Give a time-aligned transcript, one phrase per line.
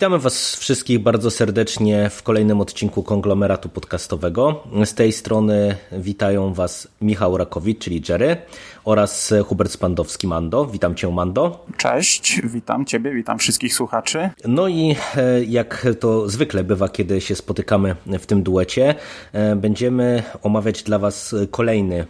[0.00, 4.62] Witamy Was wszystkich bardzo serdecznie w kolejnym odcinku konglomeratu podcastowego.
[4.84, 8.36] Z tej strony witają Was Michał Rakowicz, czyli Jerry,
[8.84, 10.66] oraz Hubert Spandowski, Mando.
[10.66, 11.66] Witam Cię, Mando.
[11.76, 14.30] Cześć, witam Ciebie, witam wszystkich słuchaczy.
[14.44, 18.94] No i e, jak to zwykle bywa, kiedy się spotykamy w tym duecie,
[19.32, 22.06] e, będziemy omawiać dla Was kolejny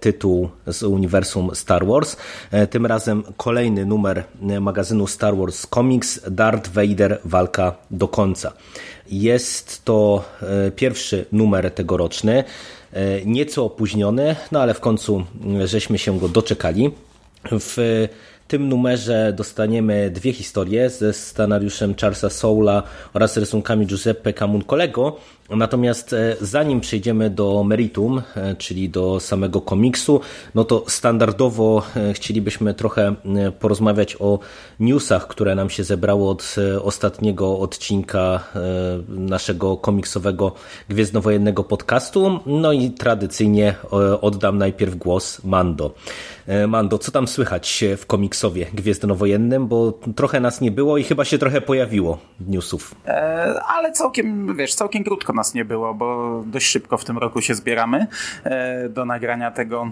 [0.00, 2.16] tytuł z uniwersum Star Wars.
[2.50, 4.24] E, tym razem kolejny numer
[4.60, 8.52] magazynu Star Wars Comics Darth Vader Walka do końca.
[9.10, 12.44] Jest to e, pierwszy numer tegoroczny,
[13.26, 15.24] nieco opóźniony, no ale w końcu
[15.64, 16.90] żeśmy się go doczekali.
[17.50, 18.08] W
[18.48, 22.82] tym numerze dostaniemy dwie historie ze scenariuszem Charlesa Soula
[23.14, 25.16] oraz rysunkami Giuseppe Camuncolego,
[25.50, 30.20] Natomiast e, zanim przejdziemy do meritum, e, czyli do samego komiksu,
[30.54, 33.14] no to standardowo e, chcielibyśmy trochę
[33.60, 34.38] porozmawiać o
[34.80, 38.44] newsach, które nam się zebrało od ostatniego odcinka
[39.08, 40.52] naszego komiksowego
[40.88, 42.40] Gwiezdnowojennego podcastu.
[42.46, 43.74] No i tradycyjnie
[44.20, 45.94] oddam najpierw głos Mando.
[46.68, 51.38] Mando, co tam słychać w komiksowie Gwiezdnowojennym, bo trochę nas nie było i chyba się
[51.38, 52.94] trochę pojawiło newsów.
[53.06, 57.40] E, ale całkiem, wiesz, całkiem krótko nas nie było, bo dość szybko w tym roku
[57.40, 58.06] się zbieramy
[58.44, 59.90] e, do nagrania tego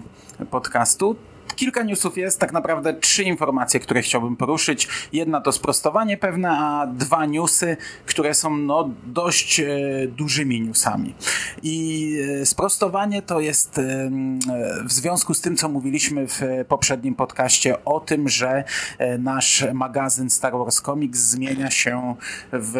[0.51, 1.15] podcastu.
[1.55, 4.87] Kilka newsów jest, tak naprawdę trzy informacje, które chciałbym poruszyć.
[5.13, 9.67] Jedna to sprostowanie pewne, a dwa newsy, które są no, dość e,
[10.07, 11.15] dużymi newsami.
[11.63, 14.09] I e, sprostowanie to jest e,
[14.85, 18.63] w związku z tym, co mówiliśmy w poprzednim podcaście o tym, że
[18.97, 22.15] e, nasz magazyn Star Wars Comics zmienia się
[22.53, 22.75] w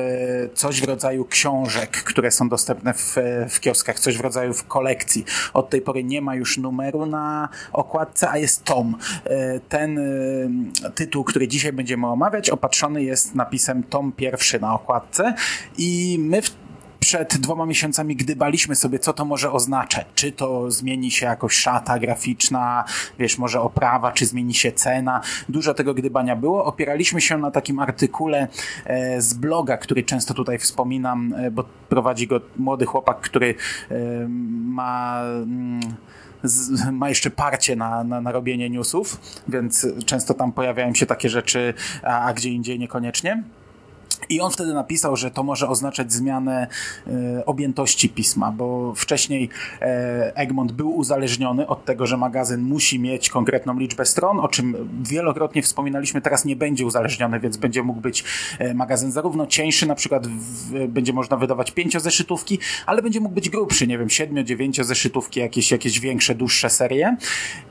[0.53, 3.15] coś w rodzaju książek, które są dostępne w,
[3.49, 5.25] w kioskach, coś w rodzaju w kolekcji.
[5.53, 8.97] Od tej pory nie ma już numeru na okładce, a jest tom.
[9.25, 15.33] E, ten e, tytuł, który dzisiaj będziemy omawiać, opatrzony jest napisem tom pierwszy na okładce
[15.77, 16.63] i my w
[17.03, 20.07] przed dwoma miesiącami gdybaliśmy sobie, co to może oznaczać.
[20.15, 22.83] Czy to zmieni się jakoś szata graficzna,
[23.19, 25.21] wiesz, może oprawa, czy zmieni się cena.
[25.49, 26.65] Dużo tego gdybania było.
[26.65, 28.47] Opieraliśmy się na takim artykule
[28.85, 33.55] e, z bloga, który często tutaj wspominam, bo prowadzi go młody chłopak, który
[34.49, 35.21] ma...
[36.43, 41.29] Z, ma jeszcze parcie na, na, na robienie newsów, więc często tam pojawiają się takie
[41.29, 41.73] rzeczy,
[42.03, 43.43] a, a gdzie indziej niekoniecznie.
[44.29, 46.67] I on wtedy napisał, że to może oznaczać zmianę
[47.07, 49.49] e, objętości pisma, bo wcześniej
[49.81, 54.89] e, Egmont był uzależniony od tego, że magazyn musi mieć konkretną liczbę stron, o czym
[55.03, 58.23] wielokrotnie wspominaliśmy, teraz nie będzie uzależniony, więc będzie mógł być
[58.59, 63.49] e, magazyn zarówno cieńszy, na przykład w, będzie można wydawać pięciozeszytówki, ale będzie mógł być
[63.49, 67.17] grubszy, nie wiem, siedmiu, dziewięciozeszytówki, jakieś, jakieś większe, dłuższe serie.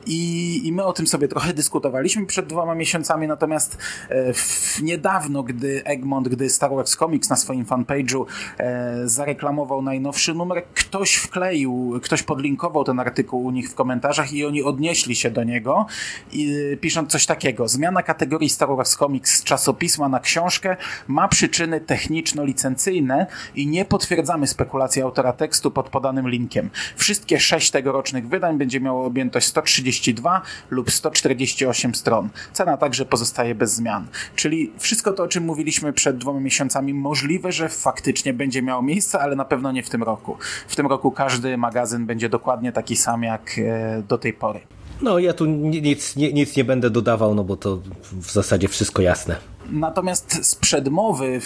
[0.05, 3.77] I, I my o tym sobie trochę dyskutowaliśmy przed dwoma miesiącami, natomiast
[4.09, 8.25] e, w, niedawno, gdy Egmont, gdy Star Wars Comics na swoim fanpage'u
[8.57, 14.45] e, zareklamował najnowszy numer, ktoś wkleił, ktoś podlinkował ten artykuł u nich w komentarzach i
[14.45, 15.85] oni odnieśli się do niego
[16.31, 17.67] i pisząc coś takiego.
[17.67, 20.77] Zmiana kategorii Star Wars Comics z czasopisma na książkę
[21.07, 26.69] ma przyczyny techniczno-licencyjne i nie potwierdzamy spekulacji autora tekstu pod podanym linkiem.
[26.95, 32.29] Wszystkie sześć tegorocznych wydań będzie miało objętość 132 lub 148 stron.
[32.53, 34.07] Cena także pozostaje bez zmian.
[34.35, 39.19] Czyli wszystko to, o czym mówiliśmy przed dwoma miesiącami możliwe, że faktycznie będzie miało miejsce,
[39.19, 40.37] ale na pewno nie w tym roku.
[40.67, 44.59] W tym roku każdy magazyn będzie dokładnie taki sam jak e, do tej pory.
[45.01, 47.79] No ja tu nic, nic nie będę dodawał, no bo to
[48.11, 49.35] w zasadzie wszystko jasne.
[49.71, 51.41] Natomiast z przedmowy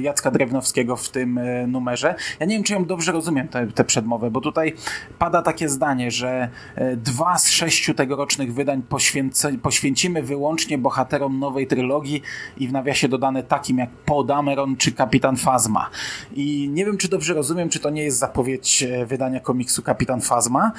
[0.00, 3.84] Jacka Drewnowskiego w tym e, numerze, ja nie wiem, czy ją dobrze rozumiem, tę, tę
[3.84, 4.74] przedmowę, bo tutaj
[5.18, 8.82] pada takie zdanie, że e, dwa z sześciu tegorocznych wydań
[9.62, 12.22] poświęcimy wyłącznie bohaterom nowej trylogii
[12.56, 15.90] i w nawiasie dodane takim jak Poe Dameron czy Kapitan Fazma.
[16.32, 20.20] I nie wiem, czy dobrze rozumiem, czy to nie jest zapowiedź e, wydania komiksu Kapitan
[20.20, 20.72] Fazma,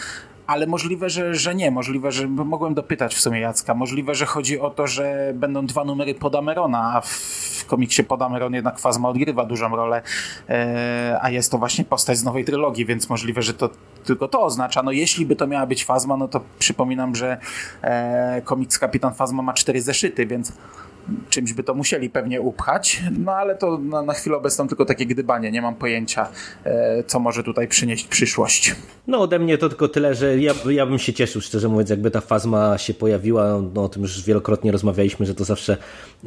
[0.48, 1.72] ale możliwe, że, że nie.
[1.72, 3.74] Możliwe, że mogłem dopytać w sumie Jacka.
[3.74, 8.80] Możliwe, że chodzi o to, że będą dwa numery Podamerona, a w komiksie Podameron jednak
[8.80, 10.02] Fazma odgrywa dużą rolę,
[10.50, 13.70] e, a jest to właśnie postać z nowej trylogii, więc możliwe, że to
[14.04, 14.84] tylko to oznacza.
[14.84, 17.38] No jeśli by to miała być Fazma, no to przypominam, że
[17.82, 20.54] e, komiks Kapitan Fazma ma cztery zeszyty, więc
[21.30, 25.06] czymś by to musieli pewnie upchać, no ale to na, na chwilę obecną tylko takie
[25.06, 26.28] gdybanie, nie mam pojęcia,
[26.64, 28.76] e, co może tutaj przynieść przyszłość.
[29.08, 32.12] No ode mnie to tylko tyle, że ja, ja bym się cieszył, szczerze mówiąc, jakby
[32.12, 35.78] ta fazma się pojawiła, no o tym już wielokrotnie rozmawialiśmy, że to zawsze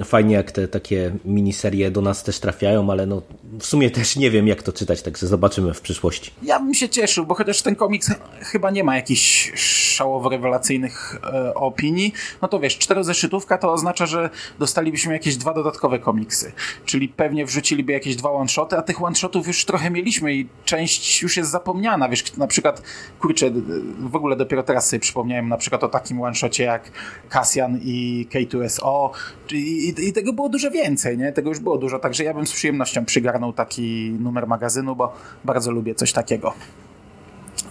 [0.04, 3.22] fajnie, jak te takie miniserie do nas też trafiają, ale no
[3.58, 6.30] w sumie też nie wiem, jak to czytać, także zobaczymy w przyszłości.
[6.42, 9.52] Ja bym się cieszył, bo chociaż ten komiks chyba nie ma jakichś
[9.96, 12.12] szałowo-rewelacyjnych e, opinii,
[12.42, 14.30] no to wiesz, czterozeszytówka to oznacza, że
[14.66, 16.52] dostalibyśmy jakieś dwa dodatkowe komiksy,
[16.84, 21.36] czyli pewnie wrzuciliby jakieś dwa one-shoty, a tych one-shotów już trochę mieliśmy i część już
[21.36, 22.82] jest zapomniana, wiesz, na przykład,
[23.20, 23.50] kurczę,
[23.98, 26.90] w ogóle dopiero teraz sobie przypomniałem na przykład o takim one-shocie jak
[27.28, 29.10] Cassian i K2SO
[29.52, 31.32] i, i, i tego było dużo więcej, nie?
[31.32, 35.14] Tego już było dużo, także ja bym z przyjemnością przygarnął taki numer magazynu, bo
[35.44, 36.54] bardzo lubię coś takiego.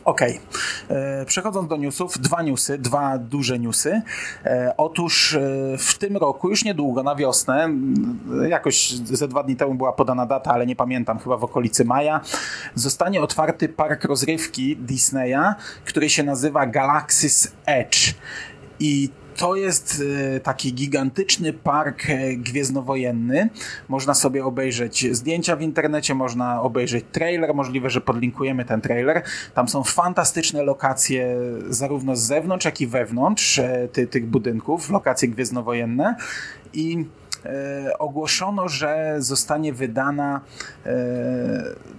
[0.05, 0.39] Okej.
[0.89, 1.25] Okay.
[1.25, 4.01] Przechodząc do newsów, dwa newsy, dwa duże newsy.
[4.45, 5.39] E, otóż e,
[5.77, 7.69] w tym roku, już niedługo, na wiosnę,
[8.49, 12.21] jakoś ze dwa dni temu była podana data, ale nie pamiętam, chyba w okolicy maja,
[12.75, 15.55] zostanie otwarty park rozrywki Disneya,
[15.85, 18.13] który się nazywa Galaxy's Edge.
[18.79, 20.03] I to jest
[20.35, 23.49] e, taki gigantyczny park e, gwiezdnowojenny.
[23.89, 29.23] Można sobie obejrzeć zdjęcia w internecie, można obejrzeć trailer, możliwe, że podlinkujemy ten trailer.
[29.53, 31.37] Tam są fantastyczne lokacje
[31.69, 36.15] zarówno z zewnątrz, jak i wewnątrz e, ty, tych budynków, lokacje gwiezdnowojenne
[36.73, 37.05] i
[37.99, 40.41] ogłoszono, że zostanie wydana
[40.85, 40.91] e,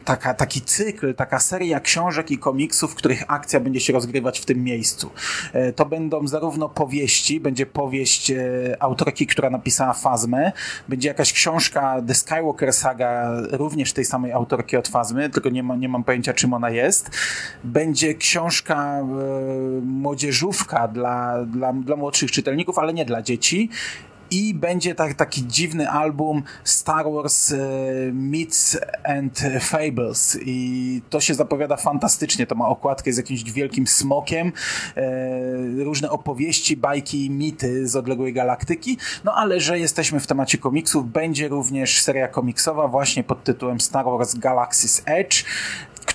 [0.05, 4.45] taka, taki cykl, taka seria książek i komiksów, w których akcja będzie się rozgrywać w
[4.45, 5.11] tym miejscu.
[5.53, 8.37] E, to będą zarówno powieści, będzie powieść e,
[8.81, 10.53] autorki, która napisała Fazmę,
[10.89, 15.77] będzie jakaś książka The Skywalker Saga, również tej samej autorki od Fazmy, tylko nie, ma,
[15.77, 17.11] nie mam pojęcia czym ona jest.
[17.65, 19.05] Będzie książka e,
[19.83, 23.71] młodzieżówka dla, dla, dla młodszych czytelników, ale nie dla dzieci
[24.37, 27.57] i będzie tak, taki dziwny album Star Wars e,
[28.13, 30.39] Myths and Fables.
[30.43, 34.53] I to się zapowiada fantastycznie, to ma okładkę z jakimś wielkim smokiem,
[34.97, 41.13] e, różne opowieści, bajki, mity z odległej galaktyki, no ale że jesteśmy w temacie komiksów,
[41.13, 45.45] będzie również seria komiksowa właśnie pod tytułem Star Wars Galaxy's Edge,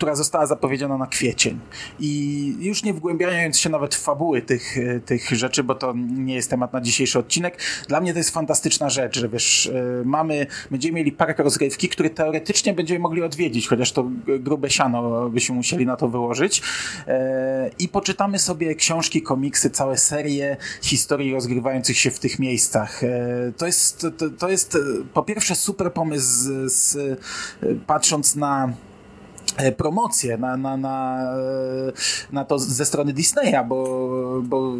[0.02, 1.60] która została zapowiedziana na kwiecień.
[2.00, 6.36] I już nie wgłębiając się nawet w fabuły tych, e, tych rzeczy, bo to nie
[6.36, 7.58] jest temat na dzisiejszy odcinek,
[7.88, 12.10] dla mnie to jest fantastyczna rzecz, że wiesz, e, mamy, będziemy mieli park rozgrywki, który
[12.10, 14.10] teoretycznie będziemy mogli odwiedzić, chociaż to
[14.40, 16.62] grube siano byśmy musieli na to wyłożyć.
[17.08, 23.02] E, I poczytamy sobie książki, komiksy, całe serie historii rozgrywających się w tych miejscach.
[23.58, 24.78] To jest, to, to jest
[25.14, 26.98] po pierwsze super pomysł, z, z,
[27.88, 28.74] patrząc na
[29.78, 31.92] promocję na, na, na, e,
[32.32, 34.08] na to ze strony Disneya, bo,
[34.44, 34.74] bo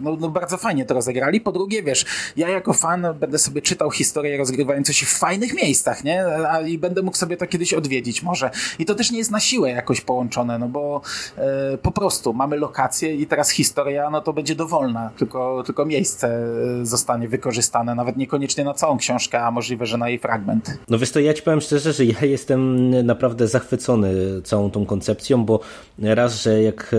[0.00, 1.40] no, no bardzo fajnie to rozegrali.
[1.40, 2.04] Po drugie, wiesz,
[2.36, 6.26] ja jako fan będę sobie czytał historie rozgrywające się w fajnych miejscach, nie?
[6.26, 8.50] A, I będę mógł sobie to kiedyś odwiedzić może.
[8.78, 11.00] I to też nie jest na siłę jakoś połączone, no bo
[11.36, 16.28] e, po prostu mamy lokację i teraz historia, no to będzie dowolna, tylko, tylko miejsce
[16.80, 20.78] e, zostanie wykorzystane, nawet niekoniecznie na całą książkę, a możliwe, że na jej fragment.
[20.88, 25.44] No wiesz to ja ci powiem szczerze, że ja jestem naprawdę zachwycony całą tą koncepcją,
[25.44, 25.60] bo
[25.98, 26.94] raz, że jak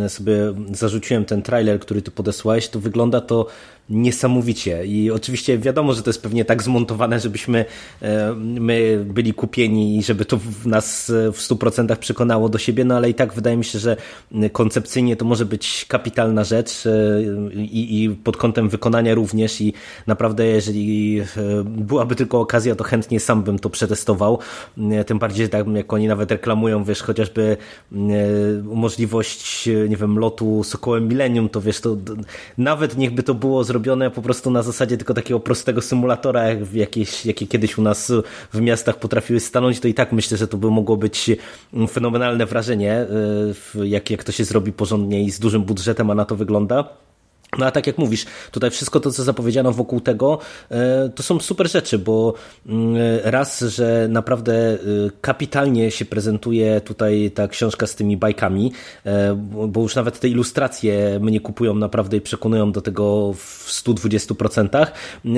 [0.00, 0.34] e, sobie
[0.72, 3.46] zarzuciłem ten trailer, który ty podesłałeś, to wygląda to
[3.92, 4.86] niesamowicie.
[4.86, 7.64] I oczywiście wiadomo, że to jest pewnie tak zmontowane, żebyśmy
[8.02, 13.10] e, my byli kupieni i żeby to nas w 100% przekonało do siebie, no ale
[13.10, 13.96] i tak wydaje mi się, że
[14.52, 17.22] koncepcyjnie to może być kapitalna rzecz e,
[17.54, 19.72] i, i pod kątem wykonania również i
[20.06, 21.24] naprawdę jeżeli e,
[21.64, 24.38] byłaby tylko okazja, to chętnie sam bym to przetestował.
[25.06, 27.56] Tym bardziej tak jak oni nawet reklamują, wiesz, chociażby
[28.62, 31.96] możliwość, nie wiem, lotu Sokołem Millennium, to wiesz, to
[32.58, 33.81] nawet niechby to było zrobione
[34.14, 38.12] po prostu na zasadzie tylko takiego prostego symulatora, jak jakieś, jakie kiedyś u nas
[38.52, 41.30] w miastach potrafiły stanąć, to i tak myślę, że to by mogło być
[41.88, 43.06] fenomenalne wrażenie,
[43.76, 46.88] y, jak, jak to się zrobi porządnie i z dużym budżetem, a na to wygląda.
[47.58, 50.38] No a tak jak mówisz, tutaj wszystko to, co zapowiedziano wokół tego,
[50.70, 52.34] e, to są super rzeczy, bo
[52.66, 54.78] mm, raz, że naprawdę e,
[55.20, 58.72] kapitalnie się prezentuje tutaj ta książka z tymi bajkami,
[59.06, 59.34] e,
[59.68, 64.86] bo już nawet te ilustracje mnie kupują naprawdę i przekonują do tego w 120%,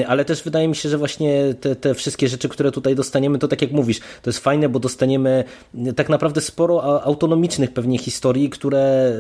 [0.07, 3.49] ale też wydaje mi się, że właśnie te, te wszystkie rzeczy, które tutaj dostaniemy, to
[3.49, 5.45] tak jak mówisz, to jest fajne, bo dostaniemy
[5.97, 9.13] tak naprawdę sporo autonomicznych pewnie historii, które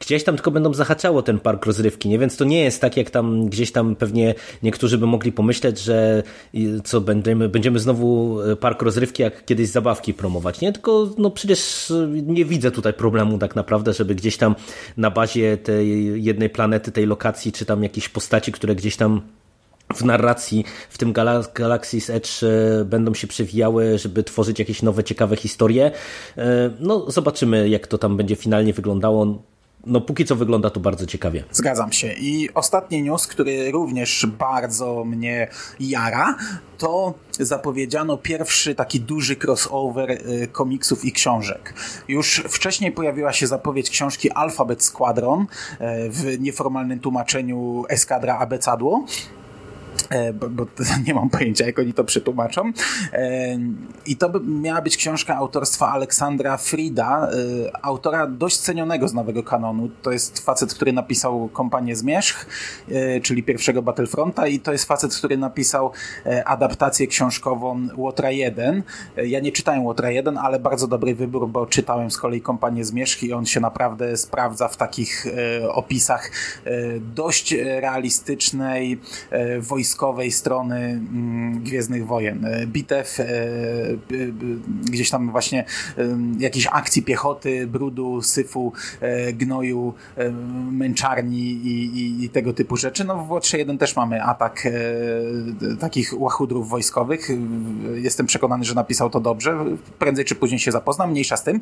[0.00, 2.18] gdzieś tam tylko będą zahaczało ten park rozrywki nie?
[2.18, 6.22] Więc to nie jest tak, jak tam gdzieś tam pewnie niektórzy by mogli pomyśleć, że
[6.84, 10.72] co będziemy, będziemy znowu e, park rozrywki jak kiedyś zabawki promować, nie?
[10.72, 14.54] Tylko no przecież e, nie widzę tutaj problemu tak naprawdę, żeby gdzieś tam
[14.96, 19.20] na bazie tej jednej planety, tej lokacji, czy tam jakieś postaci, które gdzieś tam
[19.94, 22.30] w narracji w tym Galaxy's Edge
[22.84, 25.90] będą się przewijały, żeby tworzyć jakieś nowe, ciekawe historie.
[26.80, 29.42] No, zobaczymy, jak to tam będzie finalnie wyglądało
[29.86, 31.44] no póki co wygląda to bardzo ciekawie.
[31.52, 32.12] Zgadzam się.
[32.12, 35.48] I ostatni news, który również bardzo mnie
[35.80, 36.36] jara,
[36.78, 41.74] to zapowiedziano pierwszy taki duży crossover y, komiksów i książek.
[42.08, 45.46] Już wcześniej pojawiła się zapowiedź książki Alphabet Squadron y,
[46.10, 49.04] w nieformalnym tłumaczeniu Eskadra Abecadło.
[50.08, 50.66] E, bo, bo,
[51.06, 52.72] nie mam pojęcia, jak oni to przetłumaczą.
[53.12, 53.58] E,
[54.06, 59.90] I to miała być książka autorstwa Aleksandra Frida, e, autora dość cenionego z nowego kanonu.
[60.02, 62.46] To jest facet, który napisał Kompanię Zmierzch,
[63.22, 65.90] czyli pierwszego Battlefronta i to jest facet, który napisał
[66.44, 68.82] adaptację książkową Łotra 1.
[69.16, 73.22] Ja nie czytałem Łotra 1, ale bardzo dobry wybór, bo czytałem z kolei Kompanię Zmierzch
[73.22, 75.26] i on się naprawdę sprawdza w takich
[75.68, 76.30] opisach
[77.14, 79.00] dość realistycznej,
[79.60, 82.44] wojskowej wojskowej strony mm, Gwiezdnych Wojen.
[82.44, 83.24] E, bitew, e,
[84.84, 85.64] gdzieś tam właśnie
[86.38, 89.94] jakiejś akcji piechoty, brudu, syfu, e, gnoju,
[90.70, 93.04] męczarni i, i, i tego typu rzeczy.
[93.04, 94.68] No w Łotrze 1 też mamy atak
[95.80, 97.28] takich łachudrów wojskowych.
[97.94, 99.64] Jestem przekonany, że napisał to dobrze.
[99.98, 101.60] Prędzej czy później się zapoznam, mniejsza z tym.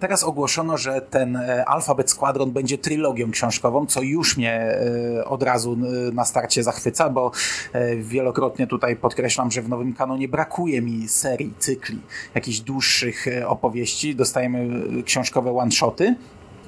[0.00, 4.78] Teraz ogłoszono, że ten Alphabet Squadron będzie trylogią książkową, co już mnie
[5.24, 5.76] od razu
[6.12, 7.29] na starcie zachwyca, bo
[7.72, 11.98] E, wielokrotnie tutaj podkreślam, że w nowym kanonie brakuje mi serii, cykli,
[12.34, 14.14] jakichś dłuższych e, opowieści.
[14.16, 14.58] Dostajemy
[14.98, 16.14] e, książkowe one-shoty.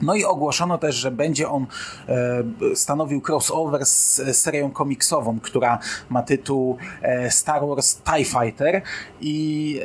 [0.02, 1.66] No i ogłoszono też, że będzie on
[2.75, 5.78] stanowił crossover z serią komiksową, która
[6.11, 6.76] ma tytuł
[7.31, 8.83] Star Wars TIE Fighter
[9.21, 9.81] i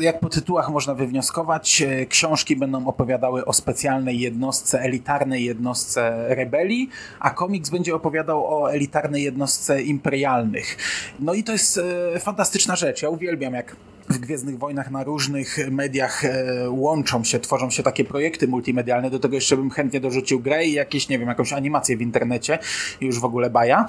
[0.00, 6.90] jak po tytułach można wywnioskować, e, książki będą opowiadały o specjalnej jednostce, elitarnej jednostce rebelii,
[7.20, 10.76] a komiks będzie opowiadał o elitarnej jednostce imperialnych.
[11.20, 11.80] No i to jest
[12.14, 13.02] e, fantastyczna rzecz.
[13.02, 13.76] Ja uwielbiam, jak
[14.08, 19.10] w Gwiezdnych Wojnach na różnych mediach e, łączą się, tworzą się takie projekty multimedialne.
[19.10, 22.58] Do tego jeszcze bym chętnie dorzucił grę i jakieś, nie wiem, jakąś animację w internecie.
[23.00, 23.86] Już w ogóle baja.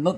[0.00, 0.14] no,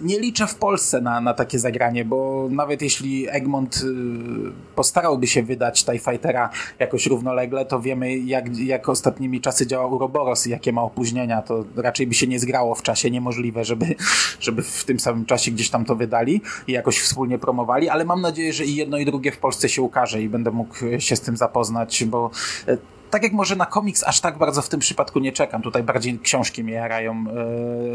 [0.00, 5.42] nie liczę w Polsce na, na takie zagranie, bo nawet jeśli Egmont y, postarałby się
[5.42, 10.72] wydać TIE Fightera jakoś równolegle, to wiemy jak, jak ostatnimi czasy działa Uroboros i jakie
[10.72, 13.94] ma opóźnienia, to raczej by się nie zgrało w czasie, niemożliwe, żeby,
[14.40, 18.20] żeby w tym samym czasie gdzieś tam to wydali i jakoś wspólnie promowali, ale mam
[18.20, 21.20] nadzieję, że i jedno i drugie w Polsce się ukaże i będę mógł się z
[21.20, 22.30] tym zapoznać, bo
[22.68, 22.78] e,
[23.10, 25.62] tak jak może na komiks aż tak bardzo w tym przypadku nie czekam.
[25.62, 27.24] Tutaj bardziej książki mnie jarają.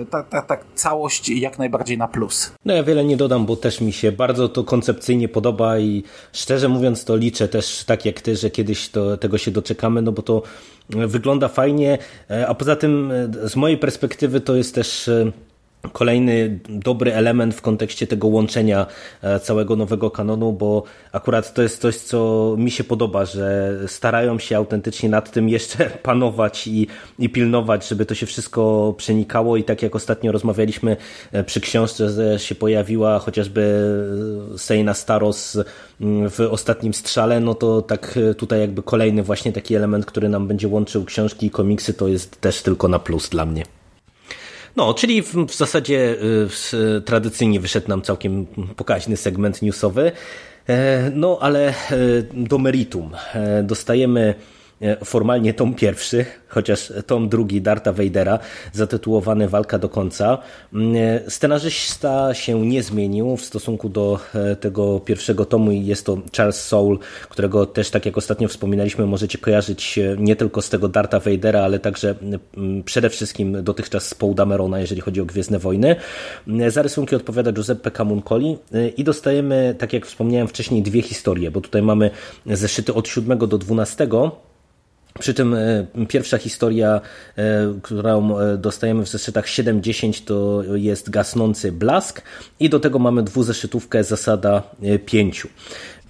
[0.10, 2.52] Tak, tak, całość jak najbardziej na plus.
[2.66, 6.04] No ja wiele nie dodam, bo też mi się bardzo to koncepcyjnie podoba i
[6.34, 10.12] szczerze mówiąc to liczę też tak jak ty, że kiedyś to, tego się doczekamy, no
[10.12, 10.42] bo to
[10.90, 11.98] wygląda fajnie,
[12.30, 15.10] e, a poza tym e, z mojej perspektywy to jest też
[15.94, 18.86] Kolejny dobry element w kontekście tego łączenia
[19.22, 24.40] e, całego nowego kanonu, bo akurat to jest coś, co mi się podoba, że starają
[24.40, 26.88] się autentycznie nad tym jeszcze panować i,
[27.20, 30.98] i pilnować, żeby to się wszystko przenikało i tak jak ostatnio rozmawialiśmy
[31.32, 33.82] e, przy książce, że się pojawiła chociażby
[34.58, 35.58] Sejna Staros
[36.30, 40.68] w ostatnim strzale, no to tak tutaj jakby kolejny właśnie taki element, który nam będzie
[40.68, 43.81] łączył książki i komiksy, to jest też tylko na plus dla mnie.
[44.76, 46.16] No, czyli w, w zasadzie
[46.98, 50.12] y, tradycyjnie wyszedł nam całkiem pokaźny segment newsowy.
[50.70, 51.74] E, no, ale e,
[52.34, 53.12] do meritum.
[53.34, 54.36] E, dostajemy
[55.06, 58.40] formalnie tom pierwszy, chociaż tom drugi Darta Vadera,
[58.74, 60.38] zatytułowany Walka do końca.
[60.74, 66.06] Mm, e, scenarzysta się nie zmienił w stosunku do e, tego pierwszego tomu i jest
[66.06, 66.98] to Charles Soule,
[67.30, 71.80] którego też, tak jak ostatnio wspominaliśmy, możecie kojarzyć nie tylko z tego Darta Vadera, ale
[71.80, 72.16] także
[72.86, 75.96] przede wszystkim dotychczas z Paul Damerona, jeżeli chodzi o Gwiezdne Wojny.
[76.68, 78.58] Za rysunki odpowiada Giuseppe Camuncoli
[78.98, 82.12] i dostajemy, tak jak wspomniałem wcześniej, dwie historie, bo tutaj mamy
[82.46, 84.08] zeszyty od 7 do 12
[85.20, 87.02] przy czym e, pierwsza historia,
[87.38, 92.22] e, którą e, dostajemy w zeszytach 7-10 to jest gasnący blask
[92.60, 94.64] i do tego mamy dwuzeszytówkę zasada
[95.06, 95.48] 5.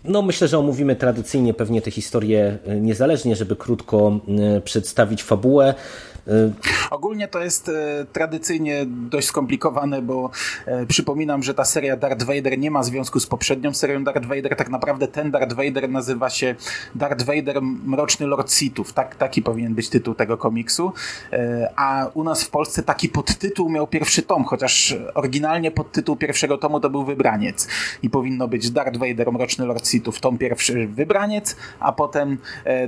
[0.03, 4.19] No, myślę, że omówimy tradycyjnie pewnie te historie niezależnie, żeby krótko
[4.63, 5.73] przedstawić fabułę.
[6.27, 6.53] Y,
[6.91, 10.31] Ogólnie to jest e, tradycyjnie dość skomplikowane, bo
[10.65, 14.55] e, przypominam, że ta seria Darth Vader nie ma związku z poprzednią serią Darth Vader.
[14.55, 16.55] Tak naprawdę ten Darth Vader nazywa się
[16.95, 18.93] Darth Vader Mroczny Lord Sithów.
[18.93, 20.93] Tak, taki powinien być tytuł tego komiksu.
[21.33, 26.57] E, a u nas w Polsce taki podtytuł miał pierwszy tom, chociaż oryginalnie podtytuł pierwszego
[26.57, 27.67] tomu to był Wybraniec.
[28.03, 32.37] I powinno być Darth Vader Mroczny Lord Sithów, tom pierwszy Wybraniec, a potem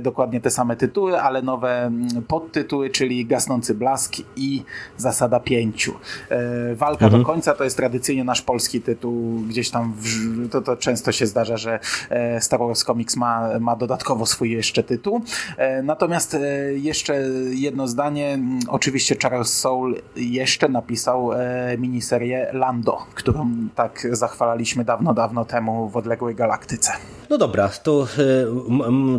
[0.00, 1.90] dokładnie te same tytuły, ale nowe
[2.28, 4.62] podtytuły, czyli Gasnący Blask i
[4.96, 5.94] Zasada Pięciu.
[6.30, 7.22] E, walka mhm.
[7.22, 11.26] do końca to jest tradycyjnie nasz polski tytuł, gdzieś tam w, to, to często się
[11.26, 15.22] zdarza, że e, Star Wars Comics ma, ma dodatkowo swój jeszcze tytuł.
[15.56, 16.36] E, natomiast
[16.74, 17.16] jeszcze
[17.50, 18.38] jedno zdanie,
[18.68, 21.30] oczywiście Charles Soule jeszcze napisał
[21.78, 26.92] miniserię Lando, którą tak zachwalaliśmy dawno, dawno temu w odległej galaktyce.
[27.30, 28.06] No dobra, to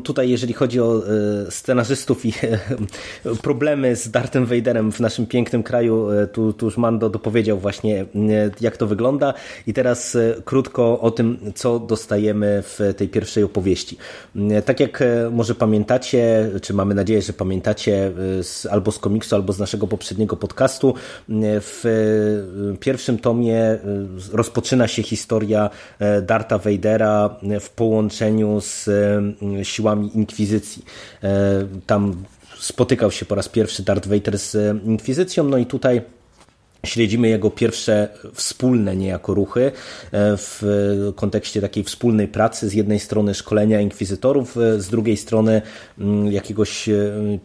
[0.04, 1.02] tutaj jeżeli chodzi o
[1.50, 2.34] scenarzystów i
[3.42, 8.06] problemy z Darthem Vaderem w naszym pięknym kraju, tu, tu już Mando dopowiedział właśnie
[8.62, 9.34] jak to wygląda
[9.68, 13.98] i teraz krótko o tym, co dostajemy w tej pierwszej opowieści.
[14.66, 18.12] Tak jak może pamiętacie, czy mamy nadzieję, że pamiętacie
[18.42, 20.94] z, albo z komiksu, albo z naszego poprzedniego podcastu,
[21.62, 21.84] w
[22.80, 23.78] pierwszym tomie
[24.34, 25.70] rozpoczyna się historia
[26.22, 28.90] Darta Vadera w połączeniu z
[29.64, 30.86] siłami Inkwizycji.
[31.86, 32.16] Tam
[32.60, 36.02] spotykał się po raz pierwszy Darth Vader z Inkwizycją, no i tutaj
[36.86, 39.72] Śledzimy jego pierwsze wspólne niejako ruchy e,
[40.38, 40.64] w
[41.16, 42.70] kontekście takiej wspólnej pracy.
[42.70, 45.62] Z jednej strony szkolenia inkwizytorów, e, z drugiej strony
[46.00, 46.94] mm, jakiegoś e,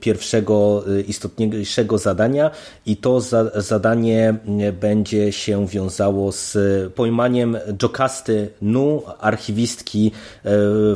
[0.01, 2.51] pierwszego, istotniejszego zadania
[2.87, 3.21] i to
[3.55, 4.35] zadanie
[4.81, 6.59] będzie się wiązało z
[6.93, 10.13] pojmaniem Jokasty Nu, archiwistki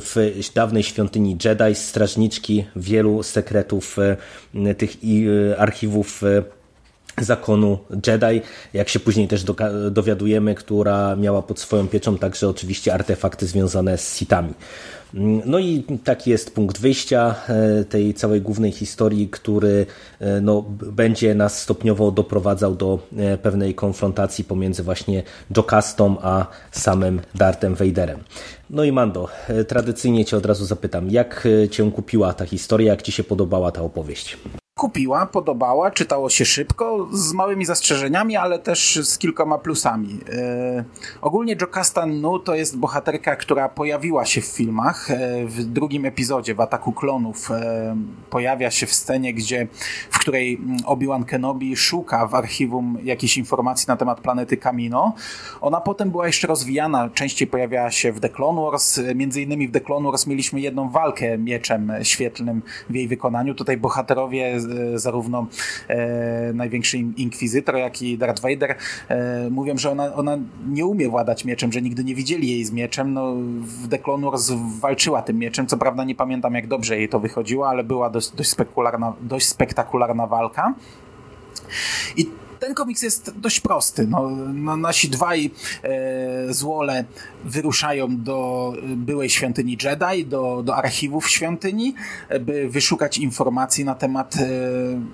[0.01, 3.97] w dawnej świątyni Jedi, strażniczki wielu sekretów
[4.79, 4.97] tych
[5.59, 6.23] archiwów
[7.21, 8.43] zakonu Jedi,
[8.75, 9.45] jak się później też
[9.91, 14.55] dowiadujemy, która miała pod swoją pieczą także oczywiście artefakty związane z sitami.
[15.47, 19.87] No i taki jest punkt wyjścia e, tej całej głównej historii, który
[20.21, 25.23] e, no, będzie nas stopniowo doprowadzał do e, pewnej konfrontacji pomiędzy właśnie
[25.57, 28.21] Jocastą a samym Dartem Vaderem.
[28.71, 29.29] No i Mando,
[29.69, 33.83] tradycyjnie Cię od razu zapytam, jak Cię kupiła ta historia, jak Ci się podobała ta
[33.83, 34.39] opowieść?
[34.85, 40.19] Kupiła, podobała, czytało się szybko, z małymi zastrzeżeniami, ale też z kilkoma plusami.
[40.33, 40.85] E,
[41.21, 45.11] ogólnie Jocasta Nu to jest bohaterka, która pojawiła się w filmach.
[45.11, 47.97] E, w drugim epizodzie, w Ataku Klonów, e,
[48.31, 49.67] pojawia się w scenie, gdzie,
[50.11, 55.15] w której Obi-Wan Kenobi szuka w archiwum jakichś informacji na temat planety Kamino.
[55.61, 59.01] Ona potem była jeszcze rozwijana, częściej pojawiała się w The Clone Wars.
[59.15, 63.55] Między innymi w The Clone Wars mieliśmy jedną walkę mieczem świetlnym w jej wykonaniu.
[63.55, 64.59] Tutaj bohaterowie E,
[64.95, 65.47] zarówno
[65.89, 68.77] e, największy inkwizytor, jak i Darth Vader
[69.09, 72.73] e, mówią, że ona, ona nie umie władać mieczem, że nigdy nie widzieli jej z
[72.73, 73.13] mieczem.
[73.13, 77.09] No, w The Clone Wars walczyła tym mieczem, co prawda nie pamiętam jak dobrze jej
[77.09, 80.75] to wychodziło, ale była dość, dość, spektakularna, dość spektakularna walka.
[82.17, 82.27] I
[82.65, 84.07] ten komiks jest dość prosty.
[84.07, 85.51] No, no nasi dwaj
[85.83, 87.05] e, złole
[87.45, 91.95] wyruszają do byłej świątyni Jedi, do, do archiwów świątyni,
[92.41, 94.47] by wyszukać informacji na, temat, e,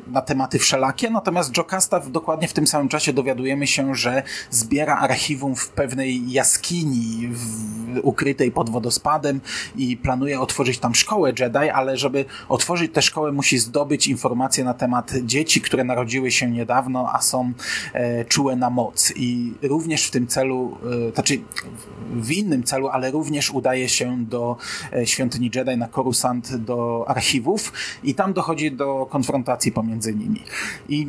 [0.06, 1.10] na tematy wszelakie.
[1.10, 7.28] Natomiast Jocasta dokładnie w tym samym czasie dowiadujemy się, że zbiera archiwum w pewnej jaskini
[7.32, 9.40] w, ukrytej pod wodospadem
[9.76, 14.74] i planuje otworzyć tam szkołę Jedi, ale żeby otworzyć tę szkołę musi zdobyć informacje na
[14.74, 17.39] temat dzieci, które narodziły się niedawno, a są
[17.92, 19.12] e, czułe na moc.
[19.16, 21.40] I również w tym celu, e, znaczy
[22.12, 24.57] w innym celu, ale również udaje się do
[24.92, 27.72] e, świątyni Jedi na Coruscant, do archiwów
[28.05, 30.42] i tam dochodzi do konfrontacji pomiędzy nimi.
[30.88, 31.07] I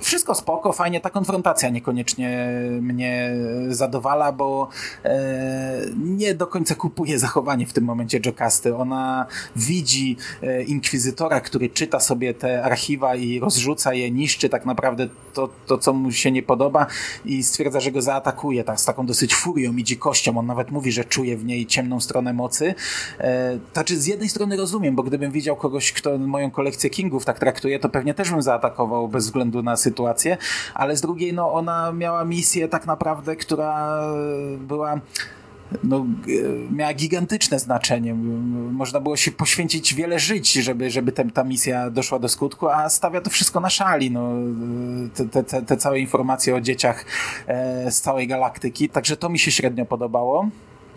[0.00, 2.48] wszystko spoko, fajnie, ta konfrontacja niekoniecznie
[2.80, 3.34] mnie
[3.68, 4.68] zadowala, bo
[5.04, 8.76] e, nie do końca kupuje zachowanie w tym momencie Jocasty.
[8.76, 15.08] Ona widzi e, inkwizytora, który czyta sobie te archiwa i rozrzuca je, niszczy tak naprawdę
[15.34, 16.86] to, to co mu się nie podoba
[17.24, 20.38] i stwierdza, że go zaatakuje tak, z taką dosyć furią i dzikością.
[20.38, 22.74] On nawet mówi, że czuje w niej ciemną stronę mocy.
[23.20, 27.38] E, znaczy z jednej strony rozumiem, bo gdybym widział kogoś, kto moją kolekcję Kingów tak
[27.38, 30.36] traktuje, to pewnie też bym zaatakował bez względu na sytuację sytuację,
[30.74, 34.02] ale z drugiej no, ona miała misję tak naprawdę, która
[34.58, 35.00] była
[35.84, 36.06] no,
[36.70, 38.14] miała gigantyczne znaczenie.
[38.72, 42.88] Można było się poświęcić wiele żyć, żeby, żeby te, ta misja doszła do skutku, a
[42.88, 44.10] stawia to wszystko na szali.
[44.10, 44.32] No,
[45.14, 47.04] te, te, te całe informacje o dzieciach
[47.46, 48.88] e, z całej galaktyki.
[48.88, 50.48] Także to mi się średnio podobało.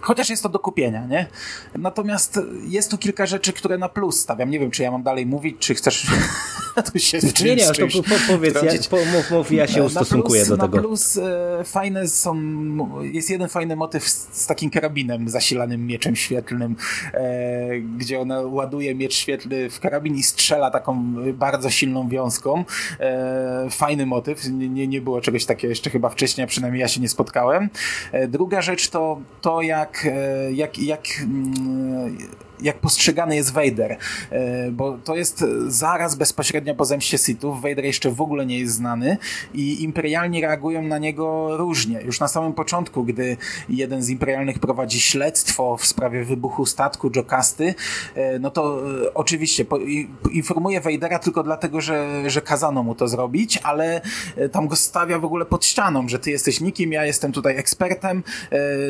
[0.03, 1.27] Chociaż jest to do kupienia, nie?
[1.75, 4.49] Natomiast jest tu kilka rzeczy, które na plus stawiam.
[4.49, 6.07] Nie wiem, czy ja mam dalej mówić, czy chcesz
[6.93, 10.45] tu się z Nie, nie, to po, powiedz, ja, po, mów, mów, ja się ustosunkuję
[10.45, 10.77] plus, do tego.
[10.77, 12.35] Na plus e, fajne są,
[13.01, 16.75] jest jeden fajny motyw z, z takim karabinem zasilanym mieczem świetlnym,
[17.13, 22.65] e, gdzie ona ładuje miecz świetlny w karabin i strzela taką bardzo silną wiązką.
[22.99, 26.87] E, fajny motyw, nie, nie, nie było czegoś takiego jeszcze chyba wcześniej, a przynajmniej ja
[26.87, 27.69] się nie spotkałem.
[28.11, 30.05] E, druga rzecz to to, jak jak,
[30.49, 32.17] jak, jak, mm,
[32.63, 33.97] jak postrzegany jest Vader,
[34.31, 38.73] e, bo to jest zaraz bezpośrednio po zemście Sithów, Vader jeszcze w ogóle nie jest
[38.73, 39.17] znany
[39.53, 42.01] i imperialni reagują na niego różnie.
[42.01, 43.37] Już na samym początku, gdy
[43.69, 47.75] jeden z imperialnych prowadzi śledztwo w sprawie wybuchu statku Jokasty,
[48.15, 49.65] e, no to e, oczywiście
[50.31, 54.01] informuje Vadera tylko dlatego, że, że kazano mu to zrobić, ale
[54.51, 58.23] tam go stawia w ogóle pod ścianą, że ty jesteś nikim, ja jestem tutaj ekspertem,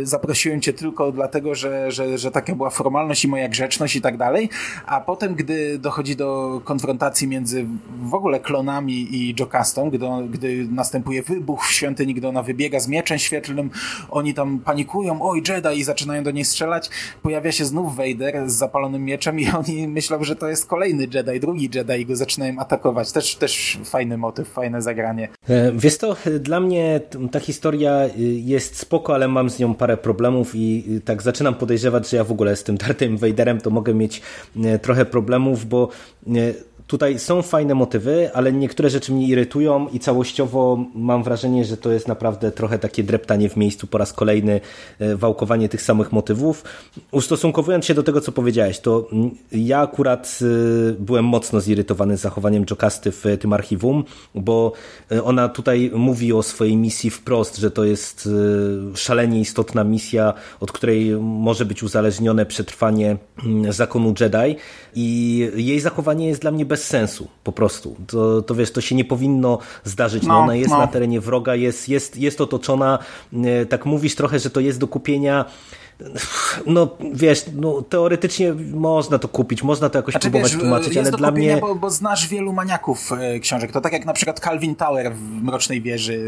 [0.04, 3.62] zaprosiłem cię tylko dlatego, że, że, że taka była formalność i moja grzeczność
[3.95, 4.49] i tak dalej,
[4.86, 7.65] a potem, gdy dochodzi do konfrontacji między
[8.02, 12.88] w ogóle klonami i Jokastą, gdy, gdy następuje wybuch w świątyni, gdy ona wybiega z
[12.88, 13.69] mieczem świetlnym,
[14.10, 16.89] oni tam panikują, oj Jedi i zaczynają do niej strzelać,
[17.21, 21.39] pojawia się znów Vader z zapalonym mieczem i oni myślą, że to jest kolejny Jedi,
[21.39, 23.12] drugi Jedi i go zaczynają atakować.
[23.12, 25.30] Też, też fajny motyw, fajne zagranie.
[25.49, 29.97] E, wiesz to, dla mnie ta historia y, jest spoko, ale mam z nią parę
[29.97, 33.70] problemów i y, tak zaczynam podejrzewać, że ja w ogóle z tym Darthem Vaderem to
[33.70, 34.22] mogę mieć
[34.64, 35.90] e, trochę problemów, bo
[36.28, 36.32] e,
[36.94, 41.92] Tutaj są fajne motywy, ale niektóre rzeczy mnie irytują i całościowo mam wrażenie, że to
[41.92, 44.62] jest naprawdę trochę takie dreptanie w miejscu po raz kolejny,
[45.00, 46.64] e, wałkowanie tych samych motywów.
[47.12, 49.10] Ustosunkowując się do tego, co powiedziałeś, to
[49.52, 50.46] ja akurat e,
[51.00, 54.04] byłem mocno zirytowany zachowaniem Jokasty w tym archiwum,
[54.36, 54.72] bo
[55.12, 58.30] e, ona tutaj mówi o swojej misji wprost, że to jest
[58.96, 63.18] szalenie istotna misja, od której może być uzależnione przetrwanie
[63.70, 64.56] zakonu Jedi
[64.96, 67.96] i jej zachowanie jest dla mnie bez sensu, po prostu.
[68.08, 70.24] To, to wiesz, to się nie powinno zdarzyć.
[70.24, 70.78] No, no ona jest no.
[70.78, 73.00] na terenie wroga, jest, jest, jest otoczona,
[73.34, 75.46] e, tak mówisz trochę, że to jest do kupienia
[76.66, 81.12] no wiesz, no, teoretycznie można to kupić, można to jakoś znaczy, próbować wiesz, tłumaczyć, ale
[81.12, 81.58] dla mnie...
[81.58, 85.44] Bo, bo, znasz wielu maniaków e, książek, to tak jak na przykład Calvin Tower w
[85.44, 86.24] Mrocznej Wieży